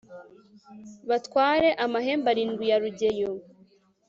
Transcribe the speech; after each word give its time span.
batware 1.09 1.69
amahembe 1.85 2.27
arindwi 2.33 2.65
ya 2.71 2.77
rugeyo 2.83 3.31